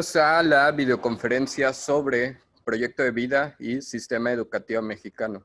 a 0.00 0.42
la 0.42 0.70
videoconferencia 0.72 1.74
sobre 1.74 2.38
proyecto 2.64 3.02
de 3.02 3.10
vida 3.10 3.54
y 3.58 3.82
sistema 3.82 4.32
educativo 4.32 4.80
mexicano. 4.80 5.44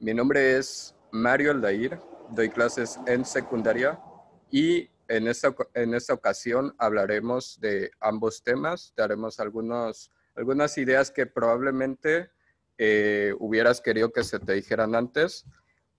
Mi 0.00 0.14
nombre 0.14 0.56
es 0.56 0.94
Mario 1.10 1.50
Aldair, 1.50 2.00
doy 2.30 2.48
clases 2.48 2.98
en 3.06 3.26
secundaria 3.26 4.00
y 4.50 4.88
en 5.08 5.28
esta, 5.28 5.54
en 5.74 5.92
esta 5.92 6.14
ocasión 6.14 6.74
hablaremos 6.78 7.60
de 7.60 7.90
ambos 8.00 8.42
temas, 8.42 8.94
daremos 8.96 9.38
algunos, 9.38 10.10
algunas 10.36 10.78
ideas 10.78 11.10
que 11.10 11.26
probablemente 11.26 12.30
eh, 12.78 13.34
hubieras 13.40 13.82
querido 13.82 14.10
que 14.10 14.24
se 14.24 14.38
te 14.38 14.54
dijeran 14.54 14.94
antes 14.94 15.44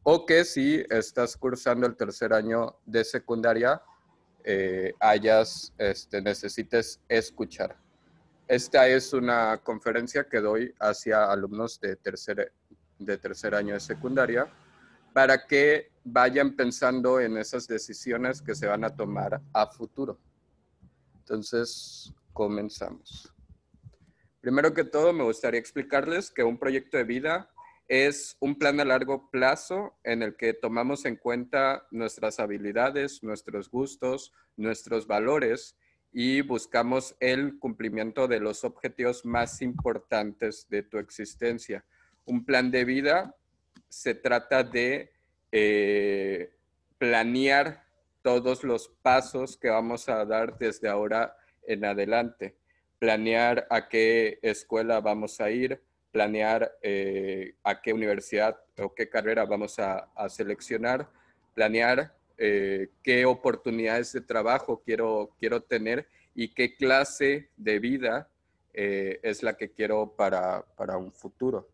o 0.01 0.25
que 0.25 0.45
si 0.45 0.83
estás 0.89 1.37
cursando 1.37 1.85
el 1.85 1.95
tercer 1.95 2.33
año 2.33 2.75
de 2.87 3.03
secundaria 3.03 3.83
eh, 4.43 4.95
hayas, 4.99 5.71
este, 5.77 6.23
necesites 6.23 6.99
escuchar. 7.07 7.82
Esta 8.47 8.87
es 8.87 9.13
una 9.13 9.57
conferencia 9.63 10.27
que 10.27 10.41
doy 10.41 10.73
hacia 10.79 11.31
alumnos 11.31 11.79
de 11.79 11.95
tercer, 11.95 12.51
de 12.99 13.17
tercer 13.17 13.55
año 13.55 13.73
de 13.73 13.79
secundaria 13.79 14.51
para 15.13 15.45
que 15.45 15.91
vayan 16.03 16.55
pensando 16.55 17.19
en 17.19 17.37
esas 17.37 17.67
decisiones 17.67 18.41
que 18.41 18.55
se 18.55 18.67
van 18.67 18.83
a 18.83 18.95
tomar 18.95 19.41
a 19.53 19.67
futuro. 19.67 20.19
Entonces, 21.19 22.13
comenzamos. 22.33 23.33
Primero 24.41 24.73
que 24.73 24.83
todo, 24.83 25.13
me 25.13 25.23
gustaría 25.23 25.59
explicarles 25.59 26.29
que 26.29 26.43
un 26.43 26.57
proyecto 26.57 26.97
de 26.97 27.05
vida 27.05 27.49
es 27.87 28.35
un 28.41 28.57
plan 28.57 28.79
a 28.79 28.85
largo 28.85 29.29
plazo 29.29 29.95
en 30.03 30.21
el 30.21 30.35
que 30.35 30.53
tomamos 30.53 31.05
en 31.05 31.15
cuenta 31.15 31.87
nuestras 31.91 32.39
habilidades, 32.39 33.23
nuestros 33.23 33.69
gustos, 33.69 34.33
nuestros 34.57 35.07
valores 35.07 35.77
y 36.13 36.41
buscamos 36.41 37.15
el 37.19 37.57
cumplimiento 37.57 38.27
de 38.27 38.39
los 38.39 38.63
objetivos 38.63 39.25
más 39.25 39.61
importantes 39.61 40.67
de 40.69 40.83
tu 40.83 40.99
existencia. 40.99 41.83
Un 42.25 42.45
plan 42.45 42.69
de 42.69 42.85
vida 42.85 43.35
se 43.89 44.13
trata 44.13 44.63
de 44.63 45.11
eh, 45.51 46.51
planear 46.97 47.83
todos 48.21 48.63
los 48.63 48.89
pasos 49.01 49.57
que 49.57 49.69
vamos 49.69 50.07
a 50.07 50.23
dar 50.25 50.57
desde 50.57 50.87
ahora 50.87 51.35
en 51.67 51.83
adelante. 51.83 52.55
Planear 52.99 53.67
a 53.69 53.89
qué 53.89 54.39
escuela 54.41 55.01
vamos 55.01 55.41
a 55.41 55.49
ir, 55.49 55.81
planear 56.11 56.77
eh, 56.81 57.55
a 57.63 57.81
qué 57.81 57.91
universidad 57.91 58.57
o 58.77 58.93
qué 58.93 59.09
carrera 59.09 59.45
vamos 59.45 59.79
a, 59.79 60.07
seleccionar, 60.29 61.09
planear 61.53 62.15
eh, 62.45 62.89
qué 63.01 63.25
oportunidades 63.25 64.11
de 64.11 64.19
trabajo 64.19 64.81
quiero, 64.83 65.33
quiero 65.39 65.63
tener 65.63 66.09
y 66.35 66.49
qué 66.49 66.75
clase 66.75 67.49
de 67.55 67.79
vida 67.79 68.29
eh, 68.73 69.21
es 69.23 69.43
la 69.43 69.55
que 69.55 69.71
quiero 69.71 70.13
para, 70.17 70.65
para 70.75 70.97
un 70.97 71.13
futuro. 71.13 71.69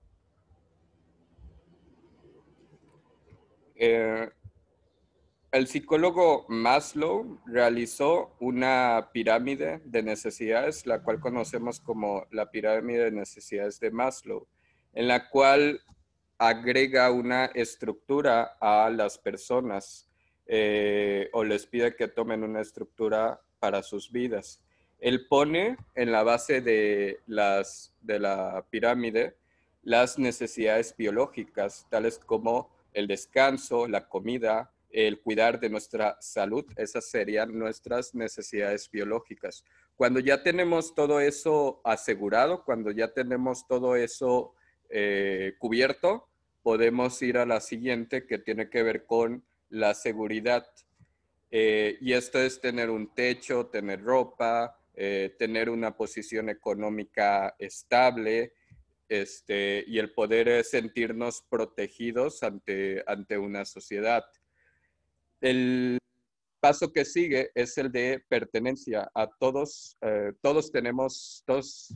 el 5.52 5.66
psicólogo 5.66 6.45
Maslow 6.50 7.40
realizó 7.47 8.36
una 8.40 9.09
pirámide 9.12 9.81
de 9.86 10.03
necesidades, 10.03 10.86
la 10.86 11.02
cual 11.02 11.20
conocemos 11.20 11.80
como 11.80 12.28
la 12.30 12.52
pirámide 12.52 13.06
de 13.06 13.12
necesidades 13.12 13.80
de 13.80 13.90
Maslow, 13.90 14.45
en 14.94 15.08
la 15.08 15.30
cual 15.30 15.81
agrega 16.38 17.09
una 17.09 17.45
estructura 17.45 18.58
a 18.59 18.90
las 18.90 19.17
personas 19.17 20.09
eh, 20.52 21.30
o 21.31 21.44
les 21.44 21.67
pide 21.67 21.95
que 21.95 22.08
tomen 22.08 22.44
una 22.44 22.61
estructura 22.61 23.39
para 23.59 23.83
sus 23.83 24.11
vidas. 24.11 24.59
Él 24.97 25.28
pone 25.28 25.78
en 25.94 26.11
la 26.11 26.23
base 26.23 26.61
de, 26.61 27.19
la 27.28 28.66
pirámide 28.72 29.38
las 29.83 30.17
necesidades 30.17 30.95
biológicas, 30.97 31.86
tales 31.91 32.17
como 32.17 32.72
el 32.94 33.06
descanso, 33.06 33.88
la 33.88 34.09
comida, 34.09 34.74
el 34.90 35.22
cuidar 35.22 35.59
de 35.59 35.69
nuestra 35.69 36.18
salud, 36.19 36.66
esas 36.78 37.06
serían 37.06 37.57
nuestras 37.57 38.16
necesidades 38.16 38.90
biológicas. 38.90 39.63
Cuando 39.95 40.19
ya 40.19 40.41
tenemos 40.41 40.95
todo 40.95 41.19
eso 41.19 41.79
asegurado, 41.84 42.66
cuando 42.66 42.90
ya 42.90 43.13
tenemos 43.13 43.68
todo 43.68 43.95
eso 43.95 44.56
eh, 44.90 45.53
cubierto, 45.59 46.28
podemos 46.63 47.22
ir 47.22 47.38
a 47.38 47.45
la 47.45 47.62
siguiente 47.62 48.25
que 48.25 48.40
tiene 48.40 48.68
que 48.69 48.81
ver 48.81 49.06
con 49.06 49.44
la 49.69 49.94
seguridad. 49.94 50.68
Eh, 51.52 51.97
y 52.02 52.13
esto 52.13 52.40
es 52.40 52.62
tener 52.62 52.90
un 52.90 53.13
techo, 53.13 53.68
tener 53.68 54.03
ropa, 54.03 54.78
eh, 54.94 55.35
tener 55.40 55.69
una 55.69 55.96
posición 55.96 56.50
económica 56.50 57.56
estable 57.57 58.53
este, 59.07 59.84
y 59.88 59.97
el 59.97 60.13
poder 60.13 60.63
sentirnos 60.63 61.44
protegidos 61.50 62.44
ante, 62.44 63.03
ante 63.07 63.38
una 63.38 63.66
sociedad. 63.66 64.25
El 65.41 65.97
paso 66.59 66.91
que 66.91 67.06
sigue 67.06 67.51
es 67.56 67.78
el 67.78 67.91
de 67.91 68.24
pertenencia. 68.28 69.09
A 69.16 69.28
todos, 69.28 69.97
eh, 70.01 70.34
todos 70.41 70.72
tenemos, 70.72 71.44
todos 71.46 71.96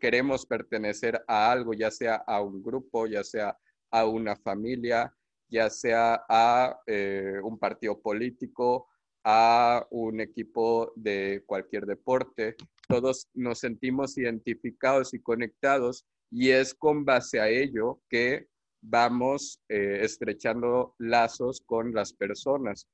queremos 0.00 0.44
pertenecer 0.46 1.22
a 1.28 1.52
algo, 1.52 1.72
ya 1.72 1.92
sea 1.92 2.16
a 2.16 2.42
un 2.42 2.60
grupo, 2.60 3.06
ya 3.06 3.22
sea 3.22 3.56
a 3.88 4.04
una 4.04 4.34
familia, 4.34 5.14
ya 5.48 5.70
sea 5.70 6.24
a 6.28 6.80
eh, 6.86 7.40
un 7.42 7.58
partido 7.58 8.00
político, 8.00 8.88
a 9.24 9.86
un 9.90 10.20
equipo 10.20 10.92
de 10.96 11.42
cualquier 11.46 11.86
deporte. 11.86 12.56
Todos 12.88 13.28
nos 13.34 13.58
sentimos 13.58 14.16
identificados 14.16 15.12
y 15.14 15.20
conectados 15.20 16.06
y 16.30 16.50
es 16.50 16.74
con 16.74 17.04
base 17.04 17.40
a 17.40 17.48
ello 17.48 18.00
que 18.08 18.46
vamos 18.80 19.60
eh, 19.68 20.00
estrechando 20.02 20.94
lazos 20.98 21.60
con 21.60 21.92
las 21.92 22.12
personas. 22.12 22.86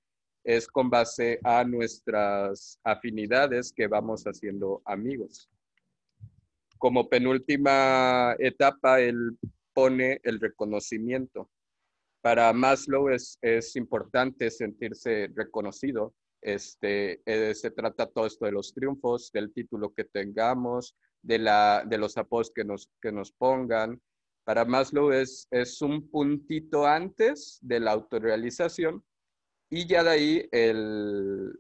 Es 0.45 0.67
con 0.67 0.91
base 0.91 1.39
a 1.43 1.65
nuestras 1.65 2.79
afinidades 2.85 3.73
que 3.73 3.87
vamos 3.87 4.25
haciendo 4.25 4.83
amigos. 4.85 5.49
Como 6.79 7.09
penúltima 7.09 8.37
etapa, 8.39 9.01
él 9.01 9.39
pone 9.73 10.21
el 10.23 10.39
reconocimiento. 10.41 11.49
Para 12.25 12.51
Maslow 12.55 13.11
es, 13.11 13.77
importante 13.77 14.51
sentirse 14.51 15.29
reconocido. 15.35 16.15
Este, 16.41 17.21
eh, 17.27 17.55
se 17.55 17.71
trata 17.71 18.07
todo 18.07 18.25
esto 18.25 18.47
de 18.47 18.53
los 18.53 18.73
triunfos, 18.73 19.31
del 19.31 19.53
título 19.53 19.93
que 19.93 20.05
tengamos, 20.05 20.97
de, 21.21 21.39
la, 21.39 21.85
de 21.87 21.99
los 21.99 22.17
apodos 22.17 22.51
que 22.55 22.65
nos, 22.65 22.89
que 23.03 23.13
nos 23.13 23.31
pongan, 23.31 24.01
para 24.45 24.65
Maslow 24.65 25.13
es, 25.13 25.47
es 25.51 25.83
un 25.83 26.09
puntito 26.09 26.87
antes 26.87 27.59
de 27.61 27.81
la 27.81 27.93
autorrealización 27.93 29.05
y 29.69 29.87
ya 29.87 30.03
de 30.03 30.11
ahí 30.11 30.49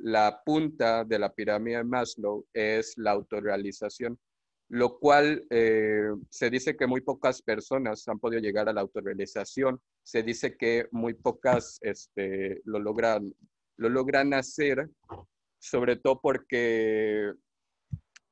la 0.00 0.40
punta 0.46 1.04
de 1.04 1.18
la 1.18 1.30
pirámide 1.30 1.76
de 1.76 1.84
Maslow 1.84 2.46
es 2.54 2.94
la 2.96 3.10
autorrealización, 3.10 4.18
lo 4.68 4.98
cual 4.98 5.44
eh, 5.50 6.08
se 6.30 6.50
dice 6.50 6.76
que 6.76 6.86
muy 6.86 7.00
pocas 7.00 7.42
personas 7.42 8.06
han 8.08 8.18
podido 8.18 8.40
llegar 8.40 8.68
a 8.68 8.72
la 8.72 8.80
autorrealización. 8.80 9.80
Se 10.02 10.22
dice 10.22 10.56
que 10.56 10.88
muy 10.90 11.14
pocas 11.14 11.78
este, 11.82 12.60
lo, 12.64 12.78
logran, 12.78 13.32
lo 13.76 13.88
logran 13.88 14.34
hacer, 14.34 14.88
sobre 15.58 15.96
todo 15.96 16.20
porque 16.20 17.32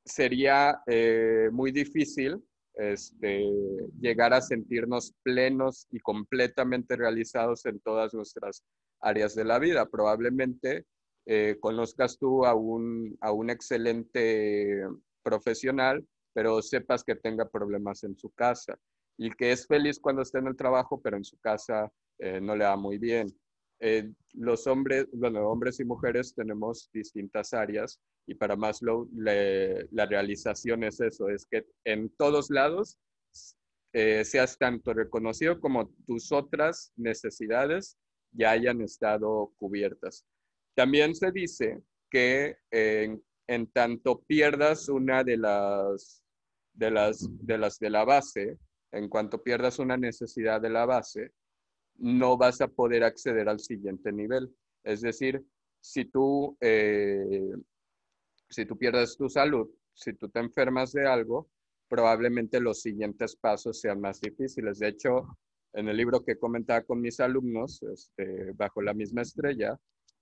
sería 0.05 0.81
eh, 0.87 1.49
muy 1.51 1.71
difícil 1.71 2.43
este, 2.75 3.45
llegar 3.99 4.33
a 4.33 4.41
sentirnos 4.41 5.13
plenos 5.23 5.87
y 5.91 5.99
completamente 5.99 6.95
realizados 6.95 7.65
en 7.65 7.79
todas 7.79 8.13
nuestras 8.13 8.63
áreas 8.99 9.35
de 9.35 9.45
la 9.45 9.59
vida. 9.59 9.85
Probablemente 9.85 10.85
eh, 11.25 11.57
conozcas 11.59 12.17
tú 12.17 12.45
a 12.45 12.55
un, 12.55 13.15
a 13.21 13.31
un 13.31 13.49
excelente 13.49 14.81
profesional, 15.21 16.05
pero 16.33 16.61
sepas 16.61 17.03
que 17.03 17.15
tenga 17.15 17.47
problemas 17.49 18.03
en 18.03 18.17
su 18.17 18.29
casa 18.31 18.77
y 19.17 19.31
que 19.31 19.51
es 19.51 19.67
feliz 19.67 19.99
cuando 19.99 20.21
está 20.21 20.39
en 20.39 20.47
el 20.47 20.55
trabajo, 20.55 20.99
pero 21.01 21.17
en 21.17 21.23
su 21.23 21.37
casa 21.37 21.91
eh, 22.19 22.39
no 22.41 22.55
le 22.55 22.65
va 22.65 22.75
muy 22.75 22.97
bien. 22.97 23.27
Eh, 23.79 24.11
los 24.33 24.65
hombres, 24.67 25.07
bueno, 25.11 25.47
hombres 25.47 25.79
y 25.79 25.85
mujeres 25.85 26.33
tenemos 26.33 26.89
distintas 26.93 27.53
áreas 27.53 27.99
y 28.25 28.35
para 28.35 28.55
Maslow 28.55 29.09
la 29.13 30.05
realización 30.05 30.83
es 30.85 31.01
eso, 31.01 31.27
es 31.27 31.45
que 31.45 31.65
en 31.83 32.09
todos 32.17 32.49
lados 32.49 32.97
eh, 33.91 34.23
seas 34.23 34.57
tanto 34.57 34.93
reconocido 34.93 35.59
como 35.59 35.89
tus 36.07 36.31
otras 36.31 36.93
necesidades 36.95 37.97
ya 38.31 38.51
hayan 38.51 38.81
estado 38.81 39.51
cubiertas. 39.57 40.25
También 40.75 41.13
se 41.13 41.31
dice 41.31 41.83
que 42.09 42.55
en, 42.71 43.21
tanto 43.73 44.23
pierdas 44.23 44.87
una 44.87 45.23
de 45.23 45.37
las, 45.37 46.22
de 46.73 46.91
las 46.91 47.27
de 47.45 47.57
las 47.57 47.79
de 47.79 47.89
la 47.89 48.03
base, 48.05 48.57
en 48.91 49.09
cuanto 49.09 49.41
pierdas 49.41 49.79
una 49.79 49.97
necesidad 49.97 50.61
de 50.61 50.69
la 50.69 50.85
base, 50.85 51.31
no 51.97 52.37
vas 52.37 52.61
a 52.61 52.67
poder 52.67 53.03
acceder 53.03 53.49
al 53.49 53.59
siguiente 53.59 54.11
nivel. 54.11 54.53
Es 54.83 55.01
decir, 55.01 55.43
si 55.79 56.05
tú, 56.05 56.57
eh, 56.61 57.51
si 58.49 58.65
tú 58.65 58.77
pierdes 58.77 59.17
tu 59.17 59.29
salud, 59.29 59.69
si 59.93 60.13
tú 60.13 60.29
te 60.29 60.39
enfermas 60.39 60.91
de 60.91 61.07
algo, 61.07 61.49
probablemente 61.87 62.59
los 62.59 62.81
siguientes 62.81 63.35
pasos 63.35 63.79
sean 63.79 64.01
más 64.01 64.19
difíciles. 64.19 64.79
De 64.79 64.87
hecho, 64.87 65.37
en 65.73 65.89
el 65.89 65.97
libro 65.97 66.23
que 66.23 66.37
comentaba 66.37 66.81
con 66.81 67.01
mis 67.01 67.19
alumnos, 67.19 67.81
este, 67.83 68.51
Bajo 68.53 68.81
la 68.81 68.93
misma 68.93 69.21
estrella, 69.21 69.77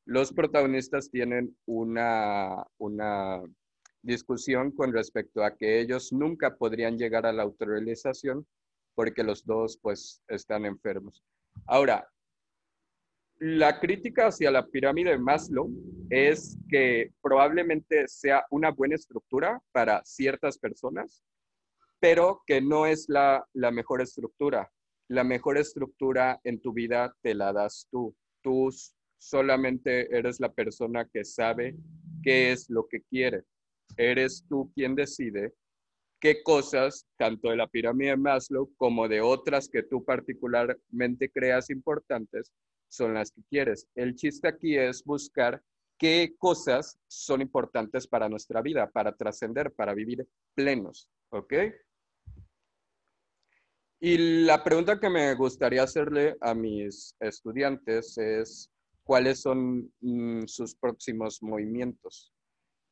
los 0.05 0.33
protagonistas 0.33 1.09
tienen 1.09 1.55
una, 1.65 2.65
una 2.77 3.41
discusión 4.01 4.71
con 4.71 4.93
respecto 4.93 5.43
a 5.43 5.55
que 5.55 5.79
ellos 5.79 6.11
nunca 6.11 6.55
podrían 6.55 6.97
llegar 6.97 7.25
a 7.25 7.33
la 7.33 7.43
autorrealización 7.43 8.45
porque 8.95 9.23
los 9.23 9.45
dos 9.45 9.77
pues 9.81 10.21
están 10.27 10.65
enfermos. 10.65 11.23
Ahora, 11.65 12.07
la 13.39 13.79
crítica 13.79 14.27
hacia 14.27 14.51
la 14.51 14.67
pirámide 14.67 15.11
de 15.11 15.17
Maslow 15.17 15.69
es 16.09 16.57
que 16.69 17.11
probablemente 17.21 18.07
sea 18.07 18.45
una 18.51 18.69
buena 18.71 18.95
estructura 18.95 19.59
para 19.71 20.03
ciertas 20.05 20.57
personas, 20.59 21.23
pero 21.99 22.43
que 22.45 22.61
no 22.61 22.85
es 22.85 23.09
la, 23.09 23.43
la 23.53 23.71
mejor 23.71 24.01
estructura. 24.01 24.71
La 25.07 25.23
mejor 25.23 25.57
estructura 25.57 26.39
en 26.43 26.61
tu 26.61 26.71
vida 26.71 27.15
te 27.21 27.33
la 27.33 27.51
das 27.51 27.87
tú. 27.89 28.15
Tú 28.43 28.69
solamente 29.17 30.15
eres 30.15 30.39
la 30.39 30.51
persona 30.51 31.07
que 31.11 31.25
sabe 31.25 31.75
qué 32.23 32.51
es 32.51 32.69
lo 32.69 32.87
que 32.87 33.01
quiere. 33.01 33.43
Eres 33.97 34.45
tú 34.47 34.71
quien 34.73 34.95
decide 34.95 35.53
qué 36.19 36.43
cosas, 36.43 37.07
tanto 37.17 37.49
de 37.49 37.57
la 37.57 37.67
pirámide 37.67 38.11
de 38.11 38.17
Maslow 38.17 38.71
como 38.77 39.07
de 39.07 39.21
otras 39.21 39.67
que 39.67 39.83
tú 39.83 40.05
particularmente 40.05 41.29
creas 41.31 41.69
importantes, 41.69 42.53
son 42.89 43.13
las 43.15 43.31
que 43.31 43.41
quieres. 43.49 43.87
El 43.95 44.15
chiste 44.15 44.47
aquí 44.47 44.77
es 44.77 45.03
buscar 45.03 45.61
qué 45.97 46.35
cosas 46.37 46.99
son 47.07 47.41
importantes 47.41 48.07
para 48.07 48.29
nuestra 48.29 48.61
vida, 48.61 48.89
para 48.89 49.15
trascender, 49.15 49.71
para 49.73 49.93
vivir 49.93 50.27
plenos, 50.53 51.09
¿ok? 51.29 51.53
Y 53.99 54.45
la 54.45 54.63
pregunta 54.63 54.99
que 54.99 55.09
me 55.09 55.33
gustaría 55.35 55.83
hacerle 55.83 56.35
a 56.41 56.55
mis 56.55 57.15
estudiantes 57.19 58.17
es, 58.17 58.71
¿cuáles 59.03 59.41
son 59.41 59.91
mm, 60.01 60.47
sus 60.47 60.75
próximos 60.75 61.41
movimientos? 61.43 62.30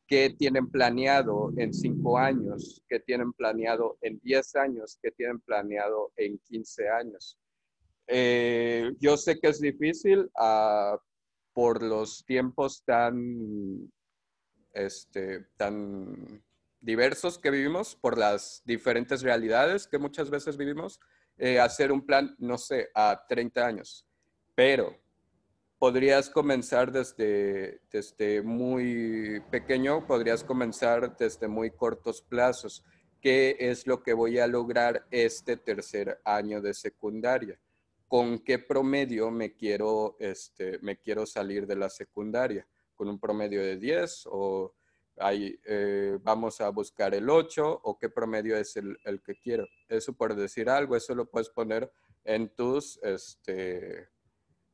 Qué 0.09 0.31
tienen 0.31 0.67
planeado 0.71 1.53
en 1.55 1.71
cinco 1.71 2.17
años, 2.17 2.83
qué 2.89 2.99
tienen 2.99 3.31
planeado 3.31 3.99
en 4.01 4.19
diez 4.21 4.55
años, 4.55 4.97
qué 5.01 5.11
tienen 5.11 5.39
planeado 5.39 6.11
en 6.17 6.39
quince 6.39 6.89
años. 6.89 7.37
Eh, 8.07 8.91
yo 8.99 9.15
sé 9.17 9.39
que 9.39 9.49
es 9.49 9.61
difícil 9.61 10.27
ah, 10.35 10.97
por 11.53 11.83
los 11.83 12.25
tiempos 12.25 12.83
tan, 12.83 13.91
este, 14.73 15.45
tan 15.57 16.43
diversos 16.81 17.37
que 17.37 17.51
vivimos, 17.51 17.95
por 17.95 18.17
las 18.17 18.63
diferentes 18.65 19.21
realidades 19.21 19.85
que 19.85 19.99
muchas 19.99 20.31
veces 20.31 20.57
vivimos, 20.57 20.99
eh, 21.37 21.59
hacer 21.59 21.91
un 21.91 22.03
plan, 22.03 22.35
no 22.39 22.57
sé, 22.57 22.89
a 22.95 23.25
30 23.29 23.63
años. 23.63 24.07
Pero 24.55 24.97
podrías 25.79 26.29
comenzar 26.29 26.91
desde, 26.91 27.79
desde 27.89 28.41
muy 28.41 29.41
pequeño, 29.49 30.05
podrías 30.05 30.43
comenzar 30.43 31.15
desde 31.17 31.47
muy 31.47 31.71
cortos 31.71 32.21
plazos. 32.21 32.83
¿Qué 33.21 33.55
es 33.59 33.87
lo 33.87 34.03
que 34.03 34.13
voy 34.13 34.39
a 34.39 34.47
lograr 34.47 35.07
este 35.09 35.55
tercer 35.55 36.19
año 36.25 36.61
de 36.61 36.73
secundaria? 36.73 37.57
¿Con 38.07 38.39
qué 38.39 38.59
promedio 38.59 39.31
me 39.31 39.53
quiero, 39.53 40.17
este, 40.19 40.79
me 40.79 40.97
quiero 40.97 41.25
salir 41.25 41.65
de 41.65 41.77
la 41.77 41.89
secundaria? 41.89 42.67
¿Con 42.95 43.07
un 43.07 43.19
promedio 43.19 43.61
de 43.61 43.77
10 43.77 44.23
o 44.31 44.73
hay, 45.17 45.59
eh, 45.65 46.17
vamos 46.21 46.59
a 46.59 46.69
buscar 46.69 47.13
el 47.13 47.29
8 47.29 47.81
o 47.83 47.97
qué 47.97 48.09
promedio 48.09 48.57
es 48.57 48.75
el, 48.75 48.97
el, 49.05 49.21
que 49.21 49.35
quiero? 49.35 49.65
Eso 49.87 50.13
por 50.13 50.35
decir 50.35 50.69
algo, 50.69 50.95
eso 50.95 51.15
lo 51.15 51.29
puedes 51.29 51.49
poner 51.49 51.89
en 52.25 52.49
tus, 52.49 52.99
este, 53.03 54.09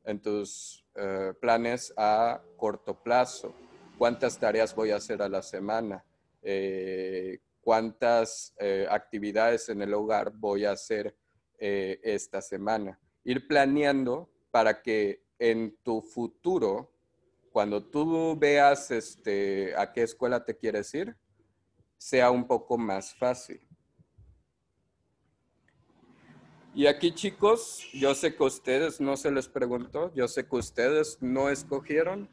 en 0.06 0.20
tus 0.20 0.84
eh, 0.94 1.34
planes 1.40 1.92
a 1.96 2.40
corto 2.56 2.94
plazo. 2.94 3.52
¿Cuántas 3.98 4.38
tareas 4.38 4.74
voy 4.74 4.92
a 4.92 4.96
hacer 4.96 5.20
a 5.20 5.28
la 5.28 5.42
semana? 5.42 6.04
Eh, 6.42 7.40
¿Cuántas 7.60 8.54
eh, 8.58 8.86
actividades 8.88 9.68
en 9.68 9.82
el 9.82 9.92
hogar 9.92 10.32
voy 10.32 10.64
a 10.64 10.72
hacer 10.72 11.14
esta 11.58 12.40
semana? 12.42 13.00
Ir 13.24 13.48
planeando 13.48 14.30
para 14.50 14.82
que 14.82 15.24
en 15.38 15.76
tu 15.82 16.02
futuro, 16.02 16.92
cuando 17.50 17.82
tú 17.82 18.36
veas 18.38 18.90
este, 18.90 19.74
a 19.74 19.90
qué 19.90 20.02
escuela 20.02 20.44
te 20.44 20.56
quieres 20.56 20.94
ir, 20.94 21.16
sea 21.96 22.30
un 22.30 22.46
poco 22.46 22.78
más 22.78 23.14
fácil. 23.14 23.60
Y 26.76 26.88
aquí 26.88 27.10
chicos, 27.14 27.88
yo 27.94 28.14
sé 28.14 28.34
que 28.36 28.42
ustedes 28.42 29.00
no 29.00 29.16
se 29.16 29.30
les 29.30 29.48
preguntó, 29.48 30.12
yo 30.12 30.28
sé 30.28 30.46
que 30.46 30.56
ustedes 30.56 31.16
no 31.22 31.48
escogieron, 31.48 32.28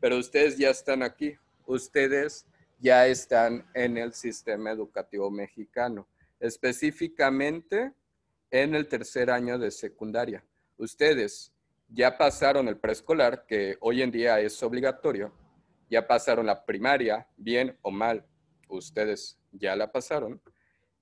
pero 0.00 0.18
ustedes 0.18 0.58
ya 0.58 0.68
están 0.68 1.02
aquí, 1.02 1.34
ustedes 1.64 2.44
ya 2.78 3.06
están 3.06 3.66
en 3.72 3.96
el 3.96 4.12
sistema 4.12 4.70
educativo 4.70 5.30
mexicano, 5.30 6.06
específicamente 6.38 7.94
en 8.50 8.74
el 8.74 8.86
tercer 8.86 9.30
año 9.30 9.58
de 9.58 9.70
secundaria. 9.70 10.44
Ustedes 10.76 11.50
ya 11.88 12.18
pasaron 12.18 12.68
el 12.68 12.76
preescolar, 12.76 13.46
que 13.46 13.78
hoy 13.80 14.02
en 14.02 14.10
día 14.10 14.38
es 14.40 14.62
obligatorio, 14.62 15.32
ya 15.88 16.06
pasaron 16.06 16.44
la 16.44 16.66
primaria, 16.66 17.26
bien 17.38 17.74
o 17.80 17.90
mal, 17.90 18.26
ustedes 18.68 19.38
ya 19.52 19.74
la 19.74 19.90
pasaron 19.90 20.38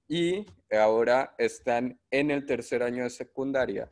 y 0.09 0.47
ahora 0.71 1.35
están 1.39 1.99
en 2.11 2.31
el 2.31 2.47
tercer 2.47 2.83
año 2.83 3.05
de 3.05 3.11
secundaria, 3.11 3.91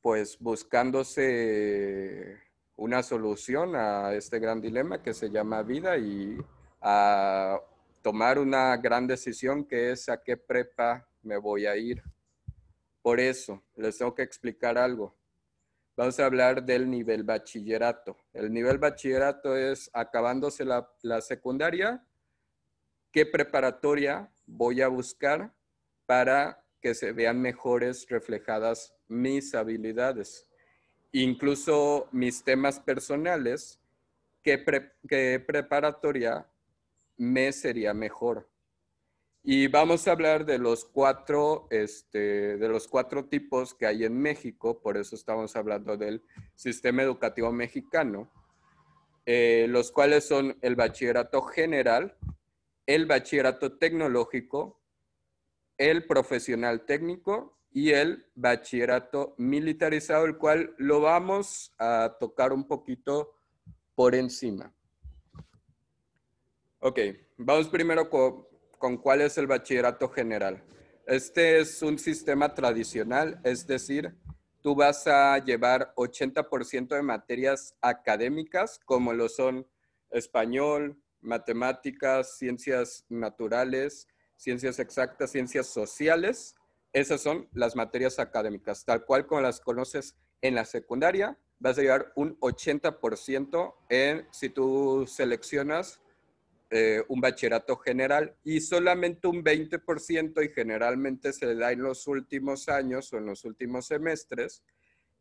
pues 0.00 0.38
buscándose 0.38 2.38
una 2.76 3.02
solución 3.02 3.76
a 3.76 4.14
este 4.14 4.38
gran 4.38 4.60
dilema 4.60 5.02
que 5.02 5.14
se 5.14 5.30
llama 5.30 5.62
vida 5.62 5.96
y 5.96 6.36
a 6.80 7.60
tomar 8.02 8.38
una 8.38 8.76
gran 8.76 9.06
decisión 9.06 9.64
que 9.64 9.92
es 9.92 10.08
a 10.08 10.22
qué 10.22 10.36
prepa 10.36 11.08
me 11.22 11.36
voy 11.36 11.66
a 11.66 11.76
ir. 11.76 12.02
Por 13.00 13.20
eso, 13.20 13.62
les 13.76 13.98
tengo 13.98 14.14
que 14.14 14.22
explicar 14.22 14.78
algo. 14.78 15.16
Vamos 15.96 16.18
a 16.18 16.26
hablar 16.26 16.64
del 16.64 16.90
nivel 16.90 17.22
bachillerato. 17.22 18.16
El 18.32 18.52
nivel 18.52 18.78
bachillerato 18.78 19.56
es 19.56 19.90
acabándose 19.92 20.64
la, 20.64 20.88
la 21.02 21.20
secundaria, 21.20 22.04
¿qué 23.12 23.26
preparatoria 23.26 24.32
voy 24.46 24.80
a 24.80 24.88
buscar 24.88 25.54
para 26.06 26.64
que 26.80 26.94
se 26.94 27.12
vean 27.12 27.40
mejores 27.40 28.08
reflejadas 28.08 28.94
mis 29.06 29.54
habilidades, 29.54 30.48
incluso 31.12 32.08
mis 32.10 32.42
temas 32.42 32.80
personales, 32.80 33.80
qué, 34.42 34.58
preparatoria 34.58 36.46
me 37.16 37.52
sería 37.52 37.94
mejor. 37.94 38.48
Y 39.44 39.66
vamos 39.66 40.06
a 40.06 40.12
hablar 40.12 40.44
de 40.44 40.58
los 40.58 40.84
cuatro, 40.84 41.66
este, 41.70 42.56
de 42.56 42.68
los 42.68 42.88
cuatro 42.88 43.26
tipos 43.26 43.74
que 43.74 43.86
hay 43.86 44.04
en 44.04 44.18
México, 44.18 44.80
por 44.80 44.96
eso 44.96 45.14
estamos 45.14 45.54
hablando 45.56 45.96
del 45.96 46.22
sistema 46.54 47.02
educativo 47.02 47.52
mexicano, 47.52 48.30
eh, 49.26 49.66
los 49.68 49.92
cuales 49.92 50.24
son 50.24 50.56
el 50.62 50.74
bachillerato 50.74 51.42
general, 51.42 52.16
el 52.86 53.06
bachillerato 53.06 53.78
tecnológico, 53.78 54.80
el 55.78 56.06
profesional 56.06 56.84
técnico 56.84 57.58
y 57.70 57.90
el 57.90 58.26
bachillerato 58.34 59.34
militarizado, 59.38 60.26
el 60.26 60.36
cual 60.36 60.74
lo 60.78 61.00
vamos 61.00 61.74
a 61.78 62.16
tocar 62.20 62.52
un 62.52 62.66
poquito 62.66 63.34
por 63.94 64.14
encima. 64.14 64.74
Ok, 66.80 66.98
vamos 67.36 67.68
primero 67.68 68.10
con, 68.10 68.46
con 68.78 68.96
cuál 68.98 69.22
es 69.22 69.38
el 69.38 69.46
bachillerato 69.46 70.08
general. 70.08 70.62
Este 71.06 71.60
es 71.60 71.82
un 71.82 71.98
sistema 71.98 72.54
tradicional, 72.54 73.40
es 73.44 73.66
decir, 73.66 74.14
tú 74.60 74.74
vas 74.74 75.06
a 75.06 75.38
llevar 75.38 75.92
80% 75.96 76.94
de 76.94 77.02
materias 77.02 77.74
académicas, 77.80 78.78
como 78.84 79.12
lo 79.12 79.28
son 79.28 79.66
español, 80.10 81.01
matemáticas, 81.22 82.36
ciencias 82.36 83.04
naturales, 83.08 84.08
ciencias 84.36 84.78
exactas, 84.78 85.30
ciencias 85.30 85.66
sociales. 85.66 86.54
Esas 86.92 87.20
son 87.20 87.48
las 87.52 87.74
materias 87.76 88.18
académicas, 88.18 88.84
tal 88.84 89.04
cual 89.04 89.26
como 89.26 89.40
las 89.40 89.60
conoces 89.60 90.16
en 90.40 90.54
la 90.54 90.64
secundaria. 90.64 91.38
Vas 91.58 91.78
a 91.78 91.82
llevar 91.82 92.12
un 92.16 92.38
80% 92.40 93.74
en, 93.88 94.26
si 94.30 94.48
tú 94.48 95.06
seleccionas 95.06 96.02
eh, 96.74 97.04
un 97.08 97.20
bachillerato 97.20 97.76
general 97.76 98.34
y 98.44 98.60
solamente 98.62 99.28
un 99.28 99.44
20% 99.44 100.42
y 100.42 100.48
generalmente 100.54 101.34
se 101.34 101.54
da 101.54 101.70
en 101.70 101.82
los 101.82 102.06
últimos 102.06 102.70
años 102.70 103.12
o 103.12 103.18
en 103.18 103.26
los 103.26 103.44
últimos 103.44 103.88
semestres 103.88 104.62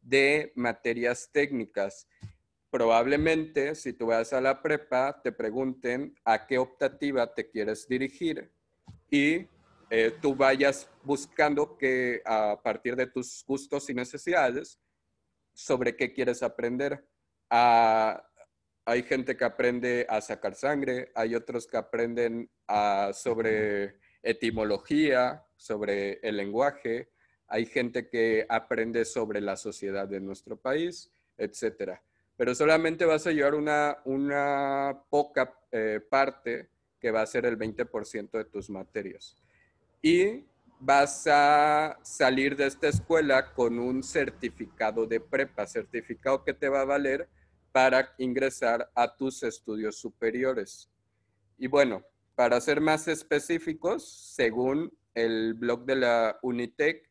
de 0.02 0.54
materias 0.56 1.30
técnicas. 1.34 2.08
Probablemente 2.72 3.76
si 3.76 3.94
tú 3.94 4.08
vas 4.08 4.32
a 4.34 4.42
la 4.42 4.62
prepa 4.62 5.22
te 5.22 5.32
pregunten 5.32 6.16
a 6.24 6.48
qué 6.48 6.58
optativa 6.58 7.32
te 7.32 7.50
quieres 7.50 7.88
dirigir 7.88 8.50
y 9.10 9.46
eh, 9.90 10.14
tú 10.22 10.34
vayas 10.34 10.90
buscando 11.04 11.78
que 11.78 12.22
a 12.26 12.60
partir 12.64 12.96
de 12.96 13.08
tus 13.08 13.44
gustos 13.46 13.90
y 13.90 13.94
necesidades 13.94 14.80
sobre 15.54 15.98
qué 15.98 16.14
quieres 16.14 16.42
aprender. 16.44 17.06
Ah, 17.50 18.26
hay 18.86 19.04
gente 19.04 19.36
que 19.36 19.44
aprende 19.44 20.06
a 20.10 20.22
sacar 20.22 20.56
sangre, 20.56 21.12
hay 21.14 21.36
otros 21.36 21.68
que 21.68 21.78
aprenden 21.78 22.50
sobre 23.14 24.00
etimología, 24.24 25.46
sobre 25.58 26.20
el 26.24 26.38
lenguaje, 26.38 27.12
hay 27.48 27.66
gente 27.66 28.08
que 28.08 28.46
aprende 28.48 29.04
sobre 29.04 29.42
la 29.42 29.58
sociedad 29.58 30.08
de 30.08 30.22
nuestro 30.22 30.56
país, 30.56 31.12
etcétera. 31.38 32.02
Pero 32.42 32.56
solamente 32.56 33.06
vas 33.06 33.28
a 33.28 33.32
llevar 33.32 33.54
una, 33.54 34.00
una 34.04 35.04
poca 35.12 35.54
eh, 35.72 36.00
parte 36.10 36.72
que 37.00 37.12
va 37.12 37.22
a 37.22 37.28
ser 37.28 37.46
el 37.46 37.56
20% 37.56 38.32
de 38.32 38.46
tus 38.46 38.68
materias. 38.68 39.38
Y 40.02 40.48
vas 40.80 41.28
a 41.28 42.00
salir 42.02 42.56
de 42.56 42.66
esta 42.66 42.88
escuela 42.88 43.54
con 43.54 43.78
un 43.78 44.02
certificado 44.02 45.06
de 45.06 45.20
prepa, 45.20 45.68
certificado 45.68 46.44
que 46.44 46.56
te 46.56 46.68
va 46.68 46.82
a 46.82 46.86
valer 46.86 47.30
para 47.72 48.12
ingresar 48.18 48.90
a 48.96 49.16
tus 49.16 49.44
estudios 49.44 49.98
superiores. 49.98 50.90
Y 51.60 51.68
bueno, 51.68 52.04
para 52.34 52.60
ser 52.60 52.82
más 52.82 53.08
específicos, 53.08 54.34
según 54.34 54.92
el 55.14 55.54
blog 55.54 55.86
de 55.86 55.96
la 55.96 56.40
Unitec, 56.42 57.08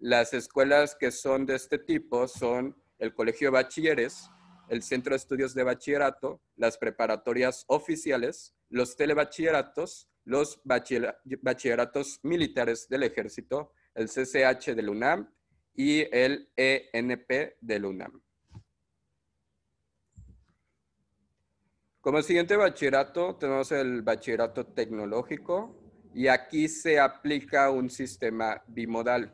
las 0.00 0.34
escuelas 0.34 0.96
que 0.96 1.12
son 1.12 1.46
de 1.46 1.54
este 1.54 1.78
tipo 1.78 2.26
son 2.26 2.76
el 2.98 3.14
Colegio 3.14 3.46
de 3.46 3.62
Bachilleres, 3.62 4.28
el 4.68 4.82
Centro 4.82 5.12
de 5.12 5.18
Estudios 5.18 5.54
de 5.54 5.64
Bachillerato, 5.64 6.40
las 6.56 6.78
preparatorias 6.78 7.64
oficiales, 7.68 8.54
los 8.68 8.96
telebachilleratos, 8.96 10.08
los 10.24 10.60
bachilleratos 10.64 12.20
militares 12.22 12.88
del 12.88 13.02
Ejército, 13.02 13.72
el 13.94 14.08
CCH 14.08 14.74
del 14.74 14.88
UNAM 14.88 15.32
y 15.74 16.00
el 16.14 16.50
ENP 16.56 17.56
del 17.60 17.84
UNAM. 17.84 18.22
Como 22.00 22.20
siguiente 22.22 22.56
bachillerato 22.56 23.36
tenemos 23.36 23.70
el 23.70 24.02
bachillerato 24.02 24.66
tecnológico 24.66 25.78
y 26.14 26.26
aquí 26.26 26.68
se 26.68 26.98
aplica 26.98 27.70
un 27.70 27.88
sistema 27.90 28.60
bimodal. 28.66 29.32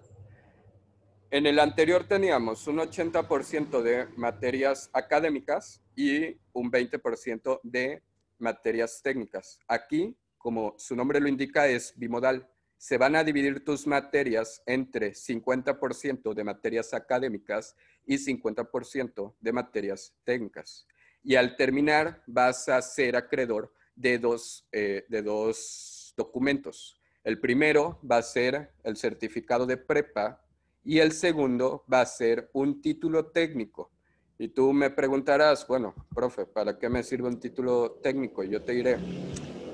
En 1.31 1.47
el 1.47 1.59
anterior 1.59 2.05
teníamos 2.05 2.67
un 2.67 2.79
80% 2.79 3.83
de 3.83 4.07
materias 4.17 4.89
académicas 4.93 5.83
y 5.95 6.39
un 6.53 6.71
20% 6.71 7.61
de 7.63 8.03
materias 8.39 9.01
técnicas. 9.03 9.59
Aquí, 9.69 10.17
como 10.39 10.75
su 10.79 10.97
nombre 10.97 11.21
lo 11.21 11.29
indica, 11.29 11.69
es 11.69 11.93
bimodal. 11.97 12.49
Se 12.79 12.97
van 12.97 13.15
a 13.15 13.25
dividir 13.25 13.65
tus 13.65 13.87
materias 13.87 14.63
entre 14.65 15.13
50% 15.13 16.33
de 16.33 16.45
materias 16.45 16.95
académicas 16.95 17.77
y 18.07 18.17
50% 18.17 19.35
de 19.41 19.53
materias 19.53 20.15
técnicas 20.25 20.87
y 21.23 21.37
al 21.37 21.57
terminar 21.57 22.23
vas 22.27 22.69
a 22.71 22.81
ser 22.81 23.17
acreedor 23.17 23.73
de 23.95 24.19
dos, 24.19 24.67
eh, 24.73 25.05
de 25.09 25.23
dos 25.23 26.15
documentos. 26.17 27.01
El 27.23 27.39
primero 27.39 28.01
va 28.09 28.17
a 28.17 28.23
ser 28.23 28.73
el 28.83 28.97
certificado 28.97 29.67
de 29.67 29.77
prepa 29.77 30.43
y 30.89 31.01
el 31.01 31.13
segundo 31.13 31.85
va 31.93 32.01
a 32.01 32.07
ser 32.07 32.49
un 32.55 32.81
título 32.81 33.27
técnico. 33.27 33.91
Y 34.39 34.49
tú 34.49 34.73
me 34.73 34.89
preguntarás, 34.89 35.67
bueno, 35.67 35.95
profe, 36.15 36.47
¿para 36.47 36.79
qué 36.79 36.89
me 36.89 37.03
sirve 37.03 37.29
un 37.29 37.39
título 37.39 37.99
técnico? 38.03 38.43
Yo 38.43 38.63
te 38.63 38.73
diré, 38.73 38.97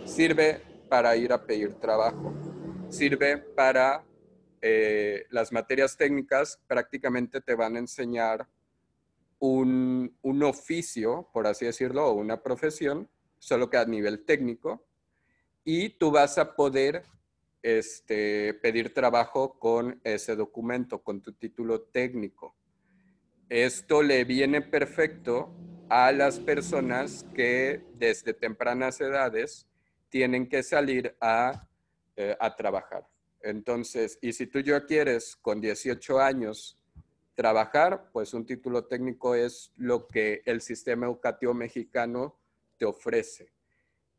sirve 0.04 0.60
para 0.88 1.14
ir 1.14 1.32
a 1.32 1.46
pedir 1.46 1.74
trabajo, 1.74 2.34
sirve 2.88 3.38
para 3.38 4.04
eh, 4.60 5.24
las 5.30 5.52
materias 5.52 5.96
técnicas, 5.96 6.60
prácticamente 6.66 7.40
te 7.40 7.54
van 7.54 7.76
a 7.76 7.78
enseñar 7.78 8.48
un, 9.38 10.16
oficio, 10.42 11.28
por 11.32 11.46
así 11.46 11.64
decirlo, 11.64 12.08
o 12.08 12.14
una 12.14 12.42
profesión, 12.42 13.08
solo 13.38 13.70
que 13.70 13.76
a 13.76 13.84
nivel 13.84 14.24
técnico, 14.24 14.84
y 15.62 15.90
tú 15.90 16.10
vas 16.10 16.38
a 16.38 16.56
poder 16.56 17.04
este, 17.64 18.52
pedir 18.52 18.92
trabajo 18.92 19.58
con 19.58 19.98
ese 20.04 20.36
documento, 20.36 21.02
con 21.02 21.22
tu 21.22 21.32
título 21.32 21.80
técnico. 21.80 22.54
Esto 23.48 24.02
le 24.02 24.24
viene 24.24 24.60
perfecto 24.60 25.50
a 25.88 26.12
las 26.12 26.38
personas 26.40 27.24
que 27.34 27.82
desde 27.94 28.34
tempranas 28.34 29.00
edades 29.00 29.66
tienen 30.10 30.46
que 30.46 30.62
salir 30.62 31.16
a, 31.22 31.66
eh, 32.16 32.36
a 32.38 32.54
trabajar. 32.54 33.08
Entonces, 33.40 34.18
y 34.20 34.34
si 34.34 34.46
tú 34.46 34.60
ya 34.60 34.84
quieres 34.84 35.34
con 35.34 35.62
18 35.62 36.20
años 36.20 36.78
trabajar, 37.34 38.10
pues 38.12 38.34
un 38.34 38.44
título 38.44 38.84
técnico 38.84 39.34
es 39.34 39.72
lo 39.76 40.06
que 40.06 40.42
el 40.44 40.60
sistema 40.60 41.06
educativo 41.06 41.54
mexicano 41.54 42.38
te 42.76 42.84
ofrece. 42.84 43.54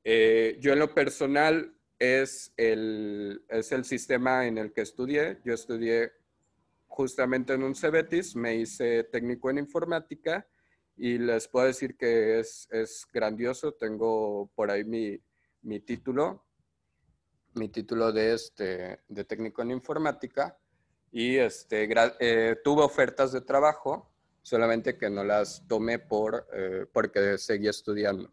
Eh, 0.03 0.57
yo 0.59 0.73
en 0.73 0.79
lo 0.79 0.95
personal 0.95 1.74
es 1.99 2.53
el, 2.57 3.43
es 3.49 3.71
el 3.71 3.85
sistema 3.85 4.45
en 4.47 4.57
el 4.57 4.73
que 4.73 4.81
estudié. 4.81 5.39
Yo 5.43 5.53
estudié 5.53 6.11
justamente 6.87 7.53
en 7.53 7.63
un 7.63 7.75
CEBETIS, 7.75 8.35
me 8.35 8.55
hice 8.55 9.03
técnico 9.05 9.49
en 9.49 9.57
informática 9.59 10.47
y 10.97 11.17
les 11.17 11.47
puedo 11.47 11.65
decir 11.65 11.97
que 11.97 12.39
es, 12.39 12.67
es 12.71 13.05
grandioso. 13.11 13.73
Tengo 13.73 14.49
por 14.55 14.71
ahí 14.71 14.83
mi, 14.83 15.19
mi 15.61 15.79
título, 15.79 16.45
mi 17.53 17.69
título 17.69 18.11
de, 18.11 18.33
este, 18.33 18.99
de 19.07 19.23
técnico 19.25 19.61
en 19.61 19.71
informática 19.71 20.57
y 21.11 21.37
este, 21.37 21.87
eh, 22.19 22.57
tuve 22.63 22.83
ofertas 22.83 23.31
de 23.31 23.41
trabajo, 23.41 24.11
solamente 24.41 24.97
que 24.97 25.09
no 25.09 25.23
las 25.23 25.65
tomé 25.67 25.97
por, 25.99 26.47
eh, 26.53 26.85
porque 26.91 27.37
seguí 27.37 27.67
estudiando. 27.67 28.31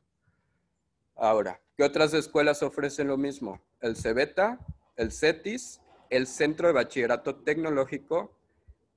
Ahora, 1.23 1.61
¿qué 1.76 1.85
otras 1.85 2.14
escuelas 2.14 2.64
ofrecen 2.64 3.07
lo 3.07 3.17
mismo? 3.17 3.62
El 3.81 3.95
CEBETA, 3.95 4.59
el 4.97 5.12
CETIS, 5.12 5.81
el 6.11 6.26
Centro 6.26 6.67
de 6.67 6.75
Bachillerato 6.75 7.37
Tecnológico, 7.37 8.37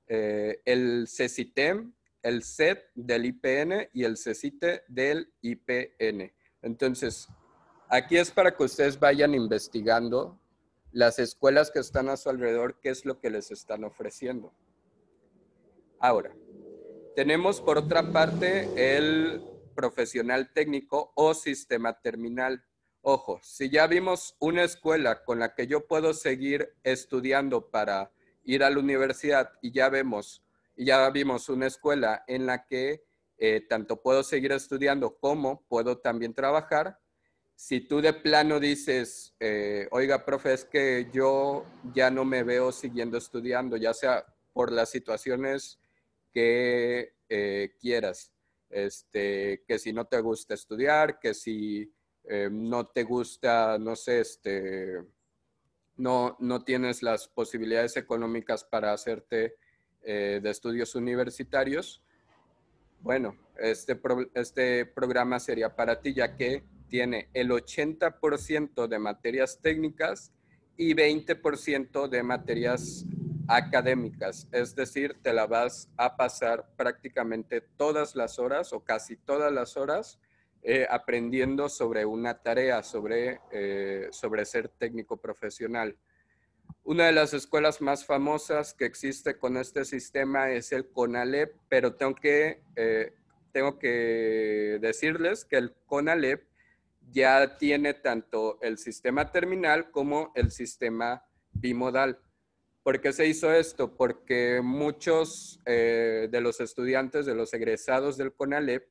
eh, 0.08 0.60
el 0.64 1.06
CECITEM, 1.06 1.92
el 2.24 2.42
CET 2.42 2.82
del 2.96 3.26
IPN 3.26 3.90
y 3.92 4.02
el 4.02 4.16
CECITE 4.16 4.82
del 4.88 5.32
IPN. 5.40 6.32
Entonces, 6.62 7.28
aquí 7.88 8.16
es 8.16 8.32
para 8.32 8.56
que 8.56 8.64
ustedes 8.64 8.98
vayan 8.98 9.32
investigando 9.32 10.36
las 10.90 11.20
escuelas 11.20 11.70
que 11.70 11.78
están 11.78 12.08
a 12.08 12.16
su 12.16 12.28
alrededor, 12.28 12.80
qué 12.80 12.88
es 12.88 13.04
lo 13.04 13.20
que 13.20 13.30
les 13.30 13.52
están 13.52 13.84
ofreciendo. 13.84 14.52
Ahora, 16.00 16.34
tenemos 17.14 17.60
por 17.60 17.78
otra 17.78 18.10
parte 18.10 18.96
el 18.96 19.55
profesional 19.76 20.52
técnico 20.52 21.12
o 21.14 21.34
sistema 21.34 22.00
terminal. 22.00 22.64
Ojo, 23.02 23.38
si 23.44 23.70
ya 23.70 23.86
vimos 23.86 24.34
una 24.40 24.64
escuela 24.64 25.22
con 25.22 25.38
la 25.38 25.54
que 25.54 25.68
yo 25.68 25.86
puedo 25.86 26.12
seguir 26.12 26.74
estudiando 26.82 27.70
para 27.70 28.10
ir 28.42 28.64
a 28.64 28.70
la 28.70 28.80
universidad 28.80 29.52
y 29.62 29.70
ya 29.70 29.88
vemos, 29.88 30.42
ya 30.76 31.08
vimos 31.10 31.48
una 31.48 31.68
escuela 31.68 32.24
en 32.26 32.46
la 32.46 32.66
que 32.66 33.04
eh, 33.38 33.60
tanto 33.68 34.02
puedo 34.02 34.24
seguir 34.24 34.50
estudiando 34.50 35.16
como 35.18 35.62
puedo 35.68 35.98
también 35.98 36.34
trabajar, 36.34 36.98
si 37.56 37.80
tú 37.80 38.02
de 38.02 38.12
plano 38.12 38.60
dices, 38.60 39.34
eh, 39.40 39.88
oiga, 39.90 40.26
profe, 40.26 40.52
es 40.52 40.64
que 40.64 41.08
yo 41.10 41.64
ya 41.94 42.10
no 42.10 42.24
me 42.26 42.42
veo 42.42 42.70
siguiendo 42.70 43.16
estudiando, 43.16 43.78
ya 43.78 43.94
sea 43.94 44.26
por 44.52 44.70
las 44.70 44.90
situaciones 44.90 45.80
que 46.32 47.14
eh, 47.30 47.74
quieras, 47.80 48.30
este, 48.70 49.62
que 49.66 49.78
si 49.78 49.92
no 49.92 50.06
te 50.06 50.20
gusta 50.20 50.54
estudiar, 50.54 51.18
que 51.18 51.34
si 51.34 51.92
eh, 52.24 52.48
no 52.50 52.86
te 52.86 53.04
gusta, 53.04 53.78
no 53.78 53.96
sé, 53.96 54.20
este, 54.20 55.02
no, 55.96 56.36
no 56.40 56.64
tienes 56.64 57.02
las 57.02 57.28
posibilidades 57.28 57.96
económicas 57.96 58.64
para 58.64 58.92
hacerte 58.92 59.56
de 60.02 60.50
estudios 60.50 60.94
universitarios, 60.94 62.00
bueno, 63.00 63.36
este, 63.58 64.00
este 64.34 64.86
programa 64.86 65.40
sería 65.40 65.74
para 65.74 66.00
ti, 66.00 66.14
ya 66.14 66.36
que 66.36 66.64
tiene 66.88 67.28
el 67.34 67.50
80% 67.50 68.86
de 68.86 68.98
materias 68.98 69.60
técnicas 69.60 70.32
y 70.76 70.94
20% 70.94 72.08
de 72.08 72.22
materias 72.22 73.04
académicas. 73.48 74.48
Es 74.52 74.74
decir, 74.74 75.16
te 75.22 75.32
la 75.32 75.46
vas 75.46 75.88
a 75.96 76.16
pasar 76.16 76.66
prácticamente 76.76 77.60
todas 77.60 78.16
las 78.16 78.38
horas 78.38 78.72
o 78.72 78.80
casi 78.80 79.16
todas 79.16 79.52
las 79.52 79.76
horas 79.76 80.18
eh, 80.62 80.86
aprendiendo 80.90 81.68
sobre 81.68 82.04
una 82.04 82.42
tarea, 82.42 82.82
sobre, 82.82 83.40
eh, 83.52 84.08
sobre 84.10 84.44
ser 84.44 84.68
técnico 84.68 85.16
profesional. 85.16 85.96
Una 86.82 87.06
de 87.06 87.12
las 87.12 87.34
escuelas 87.34 87.80
más 87.80 88.04
famosas 88.04 88.74
que 88.74 88.84
existe 88.84 89.38
con 89.38 89.56
este 89.56 89.84
sistema 89.84 90.50
es 90.50 90.72
el 90.72 90.88
CONALEP, 90.88 91.54
pero 91.68 91.94
tengo 91.94 92.14
que, 92.16 92.62
eh, 92.74 93.12
tengo 93.52 93.78
que 93.78 94.78
decirles 94.80 95.44
que 95.44 95.56
el 95.56 95.72
CONALEP 95.86 96.44
ya 97.12 97.58
tiene 97.58 97.94
tanto 97.94 98.58
el 98.60 98.78
sistema 98.78 99.30
terminal 99.30 99.90
como 99.90 100.32
el 100.34 100.50
sistema 100.50 101.24
bimodal. 101.52 102.18
¿Por 102.86 103.00
qué 103.00 103.12
se 103.12 103.26
hizo 103.26 103.52
esto? 103.52 103.96
Porque 103.96 104.60
muchos 104.62 105.60
eh, 105.66 106.28
de 106.30 106.40
los 106.40 106.60
estudiantes, 106.60 107.26
de 107.26 107.34
los 107.34 107.52
egresados 107.52 108.16
del 108.16 108.32
CONALEP, 108.32 108.88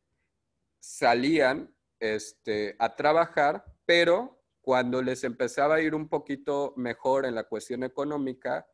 salían 0.81 1.73
este, 2.01 2.75
a 2.77 2.97
trabajar, 2.97 3.63
pero 3.85 4.43
cuando 4.59 5.01
les 5.01 5.23
empezaba 5.23 5.75
a 5.75 5.81
ir 5.81 5.95
un 5.95 6.09
poquito 6.09 6.73
mejor 6.75 7.25
en 7.25 7.35
la 7.35 7.45
cuestión 7.45 7.83
económica, 7.83 8.67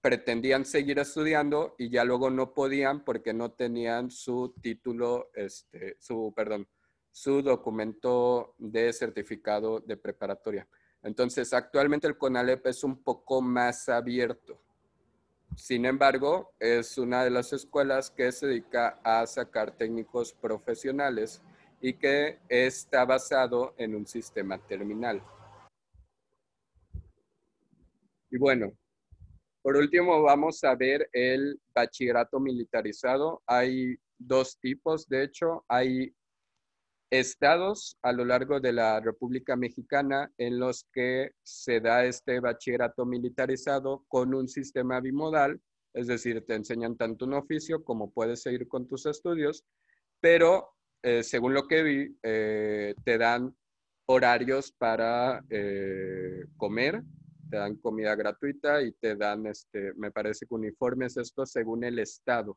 pretendían 0.00 0.66
seguir 0.66 1.00
estudiando 1.00 1.74
y 1.76 1.90
ya 1.90 2.04
luego 2.04 2.30
no 2.30 2.54
podían 2.54 3.04
porque 3.04 3.34
no 3.34 3.50
tenían 3.50 4.12
su 4.12 4.54
título, 4.62 5.32
este, 5.34 5.96
su, 5.98 6.32
perdón, 6.36 6.68
su 7.10 7.42
documento 7.42 8.54
de 8.56 8.92
certificado 8.92 9.80
de 9.80 9.96
preparatoria. 9.96 10.68
Entonces, 11.02 11.52
actualmente 11.52 12.06
el 12.06 12.16
CONALEP 12.16 12.66
es 12.66 12.84
un 12.84 13.02
poco 13.02 13.42
más 13.42 13.88
abierto. 13.88 14.58
Sin 15.56 15.84
embargo, 15.84 16.54
es 16.58 16.96
una 16.96 17.24
de 17.24 17.30
las 17.30 17.52
escuelas 17.52 18.10
que 18.10 18.32
se 18.32 18.46
dedica 18.46 19.00
a 19.02 19.26
sacar 19.26 19.76
técnicos 19.76 20.32
profesionales 20.32 21.42
y 21.80 21.94
que 21.94 22.38
está 22.48 23.04
basado 23.04 23.74
en 23.76 23.94
un 23.94 24.06
sistema 24.06 24.56
terminal. 24.66 25.22
Y 28.30 28.38
bueno, 28.38 28.72
por 29.60 29.76
último 29.76 30.22
vamos 30.22 30.64
a 30.64 30.74
ver 30.74 31.08
el 31.12 31.60
bachillerato 31.74 32.40
militarizado. 32.40 33.42
Hay 33.46 33.96
dos 34.16 34.58
tipos, 34.58 35.06
de 35.08 35.24
hecho, 35.24 35.64
hay 35.68 36.14
estados 37.12 37.98
a 38.00 38.10
lo 38.10 38.24
largo 38.24 38.58
de 38.58 38.72
la 38.72 38.98
República 38.98 39.54
Mexicana 39.54 40.32
en 40.38 40.58
los 40.58 40.86
que 40.94 41.32
se 41.42 41.78
da 41.78 42.06
este 42.06 42.40
bachillerato 42.40 43.04
militarizado 43.04 44.06
con 44.08 44.34
un 44.34 44.48
sistema 44.48 44.98
bimodal, 44.98 45.60
es 45.92 46.06
decir, 46.06 46.42
te 46.46 46.54
enseñan 46.54 46.96
tanto 46.96 47.26
un 47.26 47.34
oficio 47.34 47.84
como 47.84 48.10
puedes 48.10 48.40
seguir 48.40 48.66
con 48.66 48.88
tus 48.88 49.04
estudios, 49.04 49.62
pero 50.20 50.70
eh, 51.02 51.22
según 51.22 51.52
lo 51.52 51.68
que 51.68 51.82
vi, 51.82 52.18
eh, 52.22 52.94
te 53.04 53.18
dan 53.18 53.54
horarios 54.06 54.72
para 54.72 55.44
eh, 55.50 56.46
comer, 56.56 57.02
te 57.50 57.58
dan 57.58 57.76
comida 57.76 58.14
gratuita 58.14 58.80
y 58.80 58.92
te 58.92 59.16
dan, 59.16 59.44
este, 59.44 59.92
me 59.96 60.10
parece 60.12 60.46
que 60.46 60.54
uniformes, 60.54 61.18
esto 61.18 61.44
según 61.44 61.84
el 61.84 61.98
estado. 61.98 62.56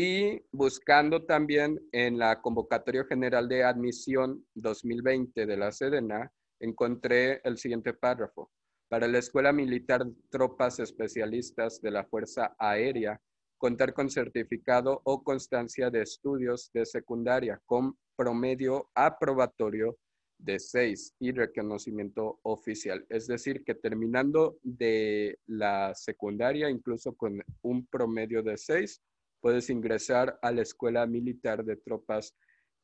Y 0.00 0.44
buscando 0.52 1.24
también 1.24 1.80
en 1.90 2.18
la 2.18 2.40
convocatoria 2.40 3.04
general 3.06 3.48
de 3.48 3.64
admisión 3.64 4.46
2020 4.54 5.44
de 5.44 5.56
la 5.56 5.72
Sedena, 5.72 6.32
encontré 6.60 7.40
el 7.42 7.58
siguiente 7.58 7.92
párrafo. 7.94 8.48
Para 8.88 9.08
la 9.08 9.18
Escuela 9.18 9.52
Militar 9.52 10.06
Tropas 10.30 10.78
Especialistas 10.78 11.80
de 11.80 11.90
la 11.90 12.04
Fuerza 12.04 12.54
Aérea, 12.60 13.20
contar 13.56 13.92
con 13.92 14.08
certificado 14.08 15.00
o 15.02 15.24
constancia 15.24 15.90
de 15.90 16.02
estudios 16.02 16.70
de 16.72 16.86
secundaria 16.86 17.60
con 17.66 17.98
promedio 18.14 18.90
aprobatorio 18.94 19.98
de 20.38 20.60
6 20.60 21.16
y 21.18 21.32
reconocimiento 21.32 22.38
oficial. 22.42 23.04
Es 23.08 23.26
decir, 23.26 23.64
que 23.64 23.74
terminando 23.74 24.58
de 24.62 25.40
la 25.46 25.92
secundaria, 25.96 26.70
incluso 26.70 27.16
con 27.16 27.42
un 27.62 27.84
promedio 27.86 28.44
de 28.44 28.56
6, 28.56 29.02
puedes 29.40 29.70
ingresar 29.70 30.38
a 30.42 30.52
la 30.52 30.62
Escuela 30.62 31.06
Militar 31.06 31.64
de 31.64 31.76
Tropas 31.76 32.34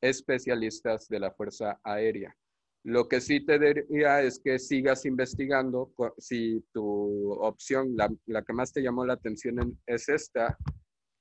Especialistas 0.01 1.09
de 1.09 1.21
la 1.21 1.31
Fuerza 1.33 1.81
Aérea. 1.83 2.37
Lo 2.85 3.09
que 3.09 3.21
sí 3.23 3.45
te 3.45 3.59
diría 3.59 4.23
es 4.23 4.39
que 4.39 4.59
sigas 4.59 5.07
investigando 5.07 5.95
si 6.19 6.63
tu 6.73 7.33
opción, 7.33 7.97
la, 7.97 8.43
que 8.43 8.53
más 8.53 8.73
te 8.73 8.83
llamó 8.83 9.07
la 9.07 9.15
atención 9.15 9.81
es 9.87 10.09
esta, 10.11 10.59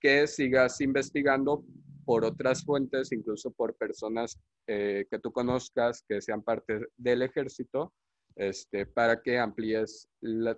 que 0.01 0.27
sigas 0.27 0.81
investigando 0.81 1.63
por 2.03 2.25
otras 2.25 2.65
fuentes, 2.65 3.13
incluso 3.13 3.51
por 3.51 3.77
personas 3.77 4.37
eh, 4.67 5.05
que 5.09 5.19
tú 5.19 5.31
conozcas 5.31 6.03
que 6.05 6.21
sean 6.21 6.43
parte 6.43 6.81
del 6.97 7.21
ejército, 7.21 7.93
este, 8.35 8.85
para 8.85 9.21
que 9.21 9.39
amplíes 9.39 10.09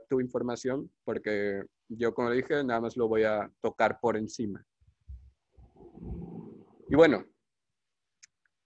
tu 0.10 0.20
información, 0.20 0.90
porque 1.04 1.62
yo, 1.90 2.14
como 2.14 2.32
dije, 2.32 2.64
nada 2.64 2.82
más 2.82 2.98
lo 2.98 3.08
voy 3.08 3.24
a 3.24 3.52
tocar 3.62 4.00
por 4.00 4.18
encima. 4.18 4.66
Y 6.90 6.96
bueno, 6.96 7.26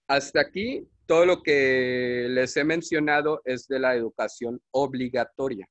hasta 0.08 0.40
aquí 0.40 0.88
todo 1.06 1.26
lo 1.26 1.42
que 1.42 2.26
les 2.30 2.56
he 2.56 2.64
mencionado 2.64 3.40
es 3.44 3.66
de 3.66 3.78
la 3.78 3.94
educación 3.94 4.60
obligatoria. 4.70 5.68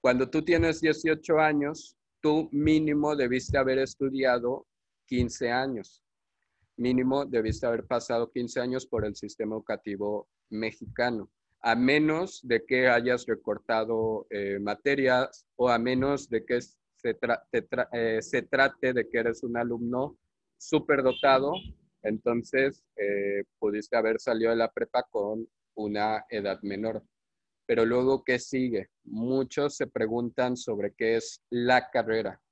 Cuando 0.00 0.28
tú 0.28 0.44
tienes 0.44 0.80
18 0.80 1.38
años, 1.38 1.96
tú 2.20 2.48
mínimo 2.52 3.16
debiste 3.16 3.56
haber 3.56 3.78
estudiado 3.78 4.66
15 5.06 5.50
años. 5.50 6.02
Mínimo 6.76 7.24
debiste 7.24 7.66
haber 7.66 7.86
pasado 7.86 8.30
15 8.30 8.60
años 8.60 8.86
por 8.86 9.06
el 9.06 9.14
sistema 9.16 9.54
educativo 9.54 10.28
mexicano 10.50 11.30
a 11.66 11.74
menos 11.74 12.40
de 12.42 12.62
que 12.66 12.88
hayas 12.88 13.24
recortado 13.24 14.26
eh, 14.28 14.58
materias 14.60 15.46
o 15.56 15.70
a 15.70 15.78
menos 15.78 16.28
de 16.28 16.44
que 16.44 16.60
se, 16.60 17.16
eh, 17.92 18.20
se, 18.20 18.42
trate 18.42 18.92
de 18.92 19.08
que 19.08 19.18
eres 19.18 19.42
un 19.42 19.56
alumno 19.56 20.18
superdotado, 20.58 21.54
entonces 22.02 22.84
eh, 22.96 23.44
pudiste 23.58 23.96
haber 23.96 24.20
salido 24.20 24.50
de 24.50 24.58
la 24.58 24.70
prepa 24.70 25.04
con 25.04 25.48
una 25.74 26.26
edad 26.28 26.60
menor. 26.60 27.02
Pero 27.64 27.86
luego, 27.86 28.22
¿qué 28.24 28.38
sigue? 28.38 28.90
Muchos 29.02 29.74
se 29.74 29.86
preguntan 29.86 30.58
sobre 30.58 30.92
qué 30.92 31.16
es 31.16 31.40
la 31.48 31.88
carrera. 31.90 32.42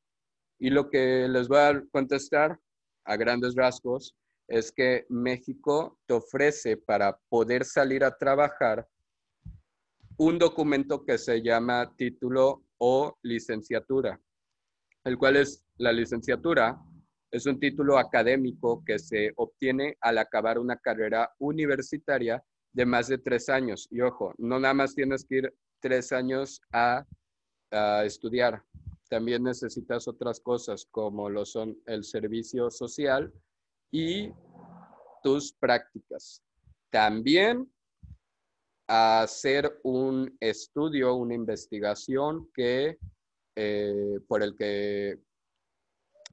Y 0.58 0.70
lo 0.70 0.88
que 0.88 1.28
les 1.28 1.48
voy 1.48 1.58
a 1.58 1.84
contestar 1.92 2.58
a 3.04 3.16
grandes 3.16 3.54
rasgos 3.54 4.16
es 4.48 4.72
que 4.72 5.04
México 5.10 5.98
te 6.06 6.14
ofrece 6.14 6.78
para 6.78 7.18
poder 7.28 7.66
salir 7.66 8.04
a 8.04 8.16
trabajar 8.16 8.88
un 10.24 10.38
documento 10.38 11.04
que 11.04 11.18
se 11.18 11.42
llama 11.42 11.96
título 11.96 12.62
o 12.78 13.18
licenciatura, 13.24 14.20
el 15.02 15.18
cual 15.18 15.34
es 15.34 15.64
la 15.78 15.92
licenciatura, 15.92 16.78
es 17.32 17.44
un 17.46 17.58
título 17.58 17.98
académico 17.98 18.84
que 18.86 19.00
se 19.00 19.32
obtiene 19.34 19.96
al 20.00 20.18
acabar 20.18 20.60
una 20.60 20.76
carrera 20.76 21.28
universitaria 21.40 22.40
de 22.72 22.86
más 22.86 23.08
de 23.08 23.18
tres 23.18 23.48
años. 23.48 23.88
Y 23.90 24.00
ojo, 24.00 24.32
no 24.38 24.60
nada 24.60 24.74
más 24.74 24.94
tienes 24.94 25.24
que 25.24 25.38
ir 25.38 25.54
tres 25.80 26.12
años 26.12 26.60
a, 26.72 27.04
estudiar, 28.04 28.62
también 29.08 29.42
necesitas 29.42 30.06
otras 30.06 30.40
cosas 30.40 30.86
como 30.90 31.30
lo 31.30 31.46
son 31.46 31.76
el 31.86 32.04
servicio 32.04 32.70
social 32.70 33.32
y 33.90 34.30
tus 35.22 35.54
prácticas. 35.54 36.42
También 36.90 37.72
hacer 38.94 39.80
un 39.84 40.36
estudio, 40.38 41.14
una 41.14 41.34
investigación 41.34 42.50
que, 42.52 42.98
eh, 43.56 44.20
por 44.28 44.42
el 44.42 44.54
que 44.54 45.18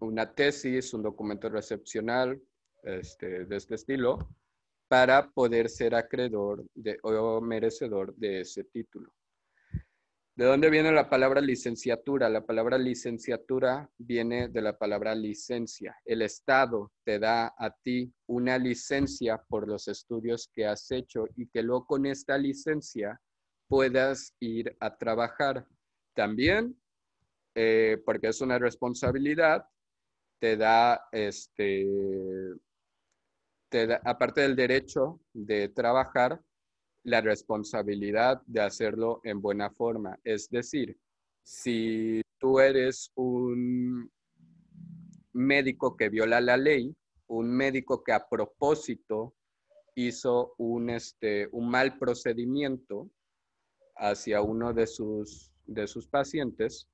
una 0.02 0.34
tesis, 0.34 0.94
un 0.94 1.04
documento 1.04 1.48
recepcional 1.48 2.42
este, 2.84 3.46
de 3.46 3.56
este 3.56 3.76
estilo, 3.76 4.30
para 4.90 5.30
poder 5.30 5.70
ser 5.70 5.96
acreedor 5.96 6.66
de, 6.74 6.98
o 7.04 7.40
merecedor 7.40 8.14
de 8.16 8.42
ese 8.42 8.66
título. 8.66 9.14
¿De 10.40 10.46
dónde 10.46 10.70
viene 10.70 10.94
la 10.94 11.10
palabra 11.10 11.42
licenciatura? 11.42 12.30
La 12.30 12.46
palabra 12.46 12.78
licenciatura 12.78 13.92
viene 13.98 14.48
de 14.48 14.62
la 14.62 14.78
palabra 14.78 15.14
licencia. 15.14 15.98
El 16.06 16.22
Estado 16.22 16.94
te 17.04 17.20
da 17.20 17.54
a 17.58 17.76
ti 17.84 18.10
una 18.26 18.58
licencia 18.58 19.44
por 19.50 19.68
los 19.68 19.90
estudios 19.90 20.50
que 20.54 20.66
has 20.66 20.90
hecho 20.92 21.26
y 21.36 21.50
que 21.50 21.62
luego 21.62 21.86
con 21.86 22.06
esta 22.06 22.38
licencia 22.38 23.20
puedas 23.68 24.34
ir 24.40 24.74
a 24.80 24.96
trabajar. 24.96 25.68
También, 26.16 26.82
eh, 27.54 28.02
porque 28.06 28.30
es 28.30 28.40
una 28.40 28.58
responsabilidad, 28.58 29.66
te 30.40 30.56
da 30.56 31.02
este, 31.12 31.86
te 33.68 33.88
da, 33.88 34.02
aparte 34.06 34.40
del 34.40 34.56
derecho 34.56 35.20
de 35.34 35.68
trabajar, 35.68 36.42
la 37.04 37.22
responsabilidad 37.22 38.42
de 38.46 38.62
hacerlo 38.62 39.22
en 39.24 39.42
buena 39.42 39.70
forma. 39.72 40.20
Es 40.24 40.50
decir, 40.50 40.98
si 41.44 42.22
tú 42.38 42.60
eres 42.60 43.12
un 43.16 44.12
médico 45.34 45.96
que 45.96 46.10
viola 46.10 46.42
la 46.42 46.58
ley, 46.58 46.96
un 47.28 47.52
médico 47.52 48.04
que 48.04 48.12
a 48.12 48.28
propósito 48.28 49.36
hizo 49.96 50.54
un, 50.58 50.90
este, 50.90 51.48
un 51.52 51.70
mal 51.70 51.98
procedimiento 51.98 53.10
hacia 53.96 54.42
uno 54.42 54.74
de 54.74 54.88
sus, 54.88 55.52
de 55.66 55.88
sus 55.88 56.08
pacientes, 56.08 56.88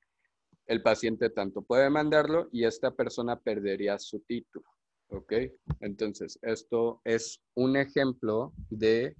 el 0.68 0.82
paciente 0.82 1.30
tanto 1.30 1.62
puede 1.62 1.90
mandarlo 1.90 2.50
y 2.52 2.66
esta 2.66 2.92
persona 2.92 3.40
perdería 3.40 4.00
su 4.00 4.20
título. 4.22 4.66
Ok, 5.10 5.34
entonces 5.82 6.40
esto 6.42 7.02
es 7.04 7.40
un 7.54 7.78
ejemplo 7.78 8.54
de 8.72 9.16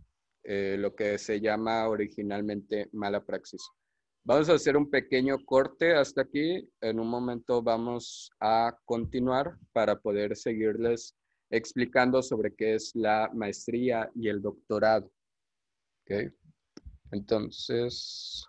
eh, 0.46 0.78
lo 0.80 0.96
que 0.96 1.18
se 1.18 1.40
llama 1.40 1.88
originalmente 1.88 2.90
mala 2.94 3.24
praxis. 3.26 3.62
Vamos 4.24 4.50
a 4.50 4.54
hacer 4.54 4.76
un 4.76 4.90
pequeño 4.90 5.38
corte 5.46 5.94
hasta 5.94 6.22
aquí. 6.22 6.68
En 6.82 7.00
un 7.00 7.08
momento 7.08 7.62
vamos 7.62 8.32
a 8.40 8.76
continuar 8.86 9.58
para 9.72 10.00
poder 10.00 10.36
seguirles 10.36 11.16
explicando 11.52 12.24
sobre 12.24 12.56
qué 12.56 12.76
es 12.76 12.92
la 12.96 13.30
maestría 13.34 14.10
y 14.16 14.28
el 14.30 14.42
doctorado. 14.42 15.12
Okay. 16.04 16.30
Entonces, 17.12 18.46